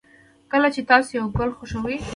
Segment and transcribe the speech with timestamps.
[0.51, 1.97] کله چې تاسو یو گل خوښوئ